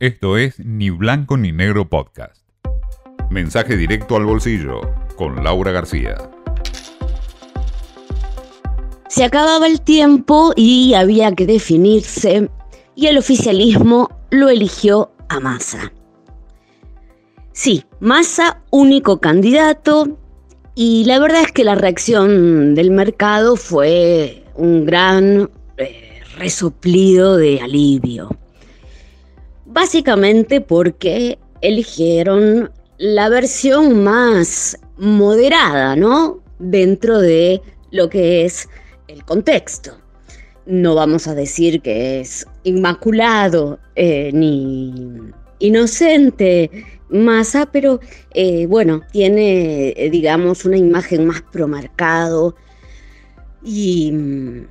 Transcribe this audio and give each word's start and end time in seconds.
Esto 0.00 0.36
es 0.36 0.60
Ni 0.60 0.90
Blanco 0.90 1.36
ni 1.36 1.50
Negro 1.50 1.88
Podcast. 1.88 2.44
Mensaje 3.30 3.76
directo 3.76 4.14
al 4.14 4.26
bolsillo 4.26 4.80
con 5.16 5.42
Laura 5.42 5.72
García. 5.72 6.14
Se 9.08 9.24
acababa 9.24 9.66
el 9.66 9.80
tiempo 9.80 10.52
y 10.54 10.94
había 10.94 11.32
que 11.32 11.46
definirse 11.46 12.48
y 12.94 13.08
el 13.08 13.18
oficialismo 13.18 14.08
lo 14.30 14.48
eligió 14.48 15.10
a 15.28 15.40
Massa. 15.40 15.92
Sí, 17.50 17.82
Massa 17.98 18.62
único 18.70 19.18
candidato 19.18 20.16
y 20.76 21.06
la 21.06 21.18
verdad 21.18 21.42
es 21.42 21.50
que 21.50 21.64
la 21.64 21.74
reacción 21.74 22.76
del 22.76 22.92
mercado 22.92 23.56
fue 23.56 24.44
un 24.54 24.86
gran 24.86 25.50
eh, 25.76 26.20
resoplido 26.36 27.36
de 27.36 27.60
alivio. 27.60 28.38
Básicamente 29.70 30.60
porque 30.62 31.38
eligieron 31.60 32.70
la 32.96 33.28
versión 33.28 34.02
más 34.02 34.78
moderada, 34.96 35.94
¿no? 35.94 36.40
Dentro 36.58 37.18
de 37.18 37.60
lo 37.90 38.08
que 38.08 38.44
es 38.44 38.68
el 39.08 39.24
contexto. 39.24 39.92
No 40.64 40.94
vamos 40.94 41.26
a 41.28 41.34
decir 41.34 41.82
que 41.82 42.20
es 42.20 42.46
inmaculado 42.64 43.78
eh, 43.94 44.30
ni 44.32 45.32
inocente 45.58 46.70
Massa, 47.10 47.66
pero 47.70 48.00
eh, 48.34 48.66
bueno, 48.66 49.02
tiene, 49.12 49.90
eh, 49.96 50.10
digamos, 50.10 50.64
una 50.64 50.76
imagen 50.76 51.26
más 51.26 51.42
promarcado 51.42 52.54
y 53.62 54.12
mm, 54.12 54.66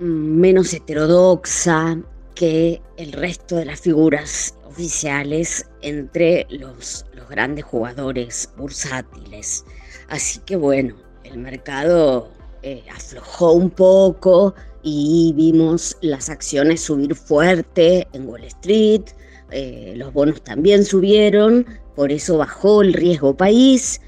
menos 0.00 0.72
heterodoxa, 0.72 1.98
que 2.34 2.80
el 2.96 3.12
resto 3.12 3.56
de 3.56 3.64
las 3.64 3.80
figuras 3.80 4.54
oficiales 4.64 5.66
entre 5.82 6.46
los, 6.50 7.04
los 7.14 7.28
grandes 7.28 7.64
jugadores 7.64 8.48
bursátiles. 8.56 9.64
Así 10.08 10.40
que 10.40 10.56
bueno, 10.56 10.94
el 11.24 11.38
mercado 11.38 12.30
eh, 12.62 12.84
aflojó 12.94 13.52
un 13.52 13.70
poco 13.70 14.54
y 14.82 15.32
vimos 15.36 15.96
las 16.00 16.28
acciones 16.28 16.80
subir 16.80 17.14
fuerte 17.14 18.06
en 18.12 18.28
Wall 18.28 18.44
Street, 18.44 19.02
eh, 19.50 19.94
los 19.96 20.12
bonos 20.12 20.42
también 20.42 20.84
subieron, 20.84 21.66
por 21.94 22.10
eso 22.10 22.38
bajó 22.38 22.82
el 22.82 22.92
riesgo 22.92 23.36
país, 23.36 24.00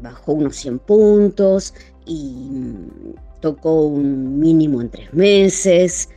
bajó 0.00 0.32
unos 0.32 0.56
100 0.56 0.78
puntos 0.80 1.74
y 2.06 2.48
mm, 2.50 3.14
tocó 3.40 3.86
un 3.86 4.38
mínimo 4.38 4.80
en 4.80 4.90
tres 4.90 5.12
meses. 5.12 6.08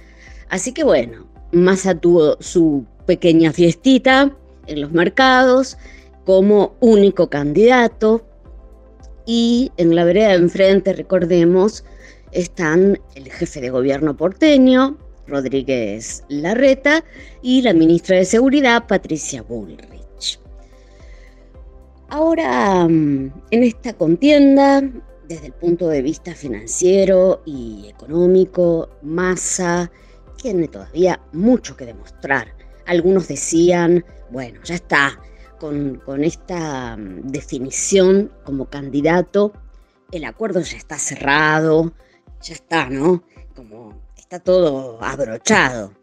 Así 0.50 0.72
que 0.72 0.84
bueno, 0.84 1.28
Massa 1.56 1.96
tuvo 1.96 2.38
su 2.42 2.86
pequeña 3.06 3.54
fiestita 3.54 4.36
en 4.68 4.82
los 4.82 4.92
mercados 4.92 5.78
como 6.26 6.76
único 6.82 7.30
candidato 7.30 8.26
y 9.26 9.72
en 9.78 9.96
la 9.96 10.04
vereda 10.04 10.30
de 10.30 10.36
enfrente, 10.36 10.94
recordemos, 10.94 11.84
están 12.32 13.00
el 13.16 13.32
jefe 13.32 13.62
de 13.62 13.70
gobierno 13.70 14.16
porteño, 14.16 14.98
Rodríguez 15.28 16.24
Larreta, 16.28 17.04
y 17.42 17.62
la 17.62 17.74
ministra 17.74 18.18
de 18.18 18.26
Seguridad, 18.26 18.86
Patricia 18.88 19.42
Bullrich. 19.42 20.40
Ahora, 22.10 22.88
mm, 22.88 23.32
en 23.52 23.64
esta 23.64 23.94
contienda, 23.94 24.84
desde 25.28 25.48
el 25.48 25.54
punto 25.54 25.88
de 25.88 26.02
vista 26.02 26.36
financiero 26.36 27.42
y 27.46 27.88
económico, 27.88 28.90
Massa 29.02 29.92
tiene 30.46 30.68
todavía 30.68 31.20
mucho 31.34 31.76
que 31.76 31.88
demostrar. 31.88 32.54
Algunos 32.86 33.28
decían, 33.28 34.06
bueno, 34.30 34.60
ya 34.64 34.76
está, 34.76 35.20
con, 35.58 36.00
esta 36.24 36.96
mm, 36.96 37.32
definición 37.32 38.32
como 38.44 38.70
candidato, 38.70 39.54
el 40.12 40.24
acuerdo 40.24 40.60
ya 40.60 40.78
está 40.78 41.00
cerrado, 41.00 41.94
ya 42.44 42.54
está, 42.54 42.92
¿no? 42.92 43.24
Como 43.56 44.00
está 44.16 44.40
todo 44.40 45.04
abrochado. 45.04 45.94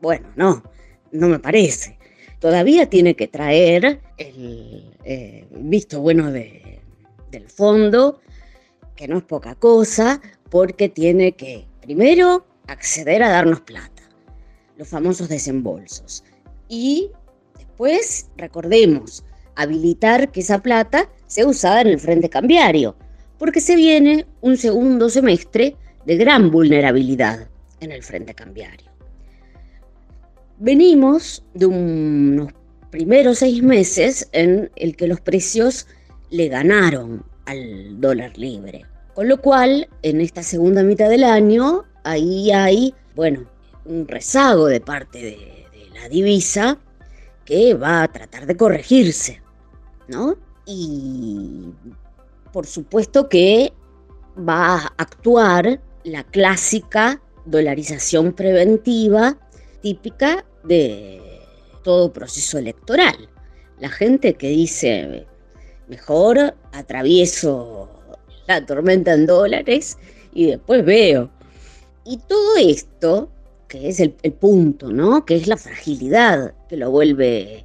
Bueno, 0.00 0.26
no, 0.36 0.62
no 1.10 1.28
me 1.28 1.38
parece. 1.38 1.98
Todavía 2.38 2.88
tiene 2.88 3.14
que 3.14 3.28
traer 3.28 4.00
el 4.16 4.96
eh, 5.04 5.46
visto 5.50 6.00
bueno 6.00 6.30
del 6.32 7.50
fondo, 7.54 8.22
que 8.96 9.06
no 9.06 9.18
es 9.18 9.24
poca 9.24 9.54
cosa, 9.54 10.22
porque 10.48 10.88
tiene 10.88 11.32
que, 11.32 11.66
primero, 11.82 12.46
acceder 12.72 13.22
a 13.22 13.30
darnos 13.30 13.60
plata, 13.60 14.02
los 14.76 14.88
famosos 14.88 15.28
desembolsos. 15.28 16.24
Y 16.68 17.10
después, 17.56 18.28
recordemos, 18.36 19.24
habilitar 19.54 20.30
que 20.32 20.40
esa 20.40 20.60
plata 20.60 21.08
sea 21.26 21.46
usada 21.46 21.82
en 21.82 21.88
el 21.88 22.00
frente 22.00 22.28
cambiario, 22.28 22.96
porque 23.38 23.60
se 23.60 23.76
viene 23.76 24.26
un 24.40 24.56
segundo 24.56 25.08
semestre 25.08 25.76
de 26.06 26.16
gran 26.16 26.50
vulnerabilidad 26.50 27.48
en 27.80 27.92
el 27.92 28.02
frente 28.02 28.34
cambiario. 28.34 28.90
Venimos 30.58 31.44
de 31.54 31.66
unos 31.66 32.52
primeros 32.90 33.38
seis 33.38 33.62
meses 33.62 34.28
en 34.32 34.70
el 34.76 34.96
que 34.96 35.08
los 35.08 35.20
precios 35.20 35.86
le 36.30 36.48
ganaron 36.48 37.24
al 37.46 38.00
dólar 38.00 38.36
libre. 38.38 38.84
Con 39.14 39.28
lo 39.28 39.40
cual, 39.40 39.88
en 40.02 40.20
esta 40.20 40.42
segunda 40.42 40.82
mitad 40.82 41.10
del 41.10 41.24
año, 41.24 41.84
ahí 42.04 42.50
hay, 42.52 42.94
bueno, 43.14 43.46
un 43.84 44.06
rezago 44.06 44.66
de 44.66 44.80
parte 44.80 45.18
de, 45.18 45.58
la 45.94 46.08
divisa 46.08 46.78
que 47.44 47.74
va 47.74 48.02
a 48.02 48.08
tratar 48.10 48.46
de 48.46 48.56
corregirse, 48.56 49.40
¿no? 50.08 50.36
Y 50.66 51.68
por 52.52 52.66
supuesto 52.66 53.28
que 53.28 53.72
va 54.36 54.78
a 54.78 54.94
actuar 54.96 55.80
la 56.02 56.24
clásica 56.24 57.20
dolarización 57.44 58.32
preventiva 58.32 59.38
típica 59.80 60.44
de 60.64 61.20
todo 61.84 62.12
proceso 62.12 62.58
electoral. 62.58 63.28
La 63.78 63.90
gente 63.90 64.34
que 64.34 64.48
dice, 64.48 65.26
mejor 65.88 66.54
atravieso 66.72 67.88
la 68.46 68.64
tormenta 68.64 69.12
en 69.12 69.26
dólares 69.26 69.98
y 70.32 70.46
después 70.46 70.84
veo. 70.84 71.30
Y 72.04 72.18
todo 72.18 72.56
esto, 72.56 73.30
que 73.68 73.88
es 73.88 74.00
el, 74.00 74.12
punto, 74.12 74.92
¿no? 74.92 75.24
Que 75.24 75.36
es 75.36 75.46
la 75.46 75.56
fragilidad 75.56 76.54
que 76.68 76.76
lo 76.76 76.90
vuelve 76.90 77.64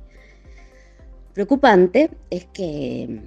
preocupante, 1.34 2.12
es 2.30 2.46
que 2.46 3.22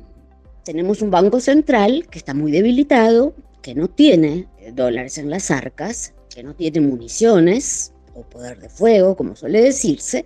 tenemos 0.64 1.02
un 1.02 1.10
banco 1.10 1.40
central 1.40 2.06
que 2.10 2.18
está 2.18 2.34
muy 2.34 2.52
debilitado, 2.52 3.34
que 3.62 3.74
no 3.74 3.88
tiene 3.88 4.48
dólares 4.72 5.18
en 5.18 5.30
las 5.30 5.50
arcas, 5.50 6.14
que 6.34 6.42
no 6.42 6.54
tiene 6.54 6.80
municiones 6.80 7.92
o 8.14 8.22
poder 8.22 8.58
de 8.60 8.68
fuego, 8.68 9.16
como 9.16 9.36
suele 9.36 9.62
decirse, 9.62 10.24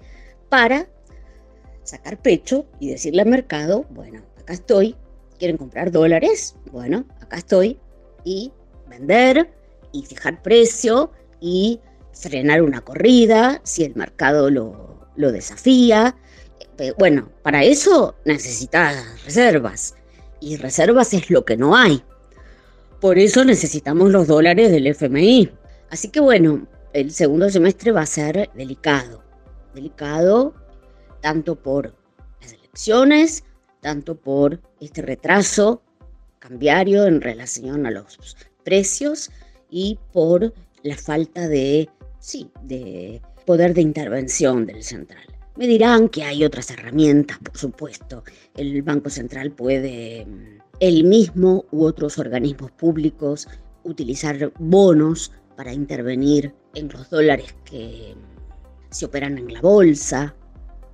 para 0.48 0.86
sacar 1.82 2.20
pecho 2.20 2.66
y 2.80 2.90
decirle 2.90 3.22
al 3.22 3.28
mercado, 3.28 3.84
bueno, 3.90 4.22
acá 4.38 4.54
estoy, 4.54 4.96
quieren 5.38 5.56
comprar 5.56 5.90
dólares, 5.90 6.56
bueno, 6.72 7.04
acá 7.20 7.36
estoy, 7.36 7.78
y 8.24 8.52
vender 8.88 9.50
y 9.94 10.02
fijar 10.02 10.42
precio 10.42 11.12
y 11.40 11.80
frenar 12.12 12.62
una 12.62 12.80
corrida 12.80 13.60
si 13.62 13.84
el 13.84 13.94
mercado 13.94 14.50
lo, 14.50 15.08
desafía. 15.16 16.16
Eh, 16.78 16.92
bueno, 16.98 17.30
para 17.42 17.62
eso 17.62 18.16
necesitas 18.24 19.24
reservas 19.24 19.94
y 20.40 20.56
reservas 20.56 21.14
es 21.14 21.30
lo 21.30 21.44
que 21.44 21.56
no 21.56 21.76
hay. 21.76 22.02
Por 23.00 23.18
eso 23.18 23.44
necesitamos 23.44 24.10
los 24.10 24.26
dólares 24.26 24.70
del 24.70 24.88
FMI. 24.88 25.50
Así 25.90 26.08
que 26.08 26.20
bueno, 26.20 26.66
el 26.92 27.12
segundo 27.12 27.48
semestre 27.48 27.92
va 27.92 28.02
a 28.02 28.06
ser 28.06 28.50
delicado. 28.54 29.22
Delicado 29.74 30.54
tanto 31.20 31.54
por 31.54 31.94
las 32.40 32.52
elecciones, 32.52 33.44
tanto 33.80 34.16
por 34.16 34.60
este 34.80 35.02
retraso 35.02 35.82
cambiario 36.40 37.06
en 37.06 37.20
relación 37.20 37.86
a 37.86 37.90
los 37.90 38.36
precios 38.64 39.30
y 39.74 39.98
por 40.12 40.54
la 40.84 40.96
falta 40.96 41.48
de, 41.48 41.90
sí, 42.20 42.48
de 42.62 43.20
poder 43.44 43.74
de 43.74 43.80
intervención 43.80 44.66
del 44.66 44.84
central. 44.84 45.26
Me 45.56 45.66
dirán 45.66 46.08
que 46.08 46.22
hay 46.22 46.44
otras 46.44 46.70
herramientas, 46.70 47.38
por 47.38 47.58
supuesto. 47.58 48.22
El 48.56 48.82
Banco 48.82 49.10
Central 49.10 49.50
puede, 49.50 50.28
él 50.78 51.04
mismo 51.04 51.64
u 51.72 51.84
otros 51.86 52.18
organismos 52.18 52.70
públicos, 52.70 53.48
utilizar 53.82 54.52
bonos 54.60 55.32
para 55.56 55.72
intervenir 55.72 56.54
en 56.76 56.88
los 56.88 57.10
dólares 57.10 57.56
que 57.64 58.14
se 58.90 59.06
operan 59.06 59.38
en 59.38 59.54
la 59.54 59.60
bolsa. 59.60 60.36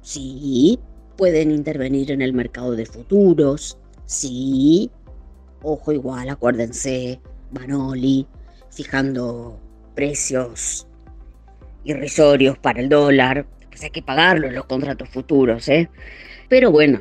Sí, 0.00 0.78
pueden 1.18 1.50
intervenir 1.50 2.12
en 2.12 2.22
el 2.22 2.32
mercado 2.32 2.72
de 2.72 2.86
futuros. 2.86 3.76
Sí, 4.06 4.90
ojo 5.62 5.92
igual, 5.92 6.30
acuérdense, 6.30 7.20
Manoli, 7.50 8.26
fijando 8.70 9.60
precios 9.94 10.86
irrisorios 11.84 12.58
para 12.58 12.80
el 12.80 12.88
dólar, 12.88 13.46
Pues 13.68 13.82
hay 13.84 13.90
que 13.90 14.02
pagarlo 14.02 14.48
en 14.48 14.54
los 14.54 14.64
contratos 14.64 15.08
futuros, 15.08 15.68
¿eh? 15.68 15.88
Pero 16.48 16.70
bueno, 16.70 17.00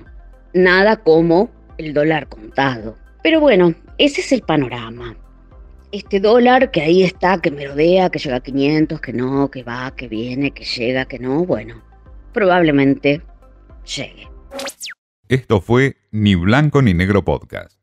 nada 0.54 0.98
como 0.98 1.50
el 1.77 1.94
dólar 1.94 2.27
contado. 2.27 2.95
Pero 3.24 3.39
bueno, 3.39 3.74
ese 3.98 4.21
es 4.21 4.31
el 4.31 4.42
panorama. 4.42 5.16
Este 5.92 6.19
dólar 6.19 6.69
que 6.69 6.81
ahí 6.81 7.04
está, 7.04 7.42
que 7.42 7.50
merodea, 7.50 8.10
que 8.10 8.19
llega 8.19 8.36
a 8.38 8.42
500, 8.42 9.01
que 9.01 9.13
no, 9.13 9.50
que 9.50 9.63
va, 9.63 9.95
que 9.95 10.07
viene, 10.07 10.51
que 10.51 10.63
llega, 10.63 11.06
que 11.06 11.18
no, 11.18 11.44
bueno, 11.45 11.81
probablemente 12.33 13.22
llegue. 13.83 14.27
Esto 15.27 15.62
fue 15.62 15.98
Ni 16.12 16.36
Blanco 16.36 16.81
ni 16.81 16.94
Negro 16.94 17.25
Podcast. 17.25 17.78